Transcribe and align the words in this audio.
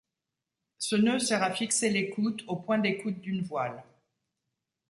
Ce 0.79 0.95
nœud 0.95 1.19
sert 1.19 1.43
à 1.43 1.51
fixer 1.51 1.91
l'écoute 1.91 2.43
au 2.47 2.55
point 2.55 2.79
d'écoute 2.79 3.19
d'une 3.21 3.43
voile. 3.43 3.83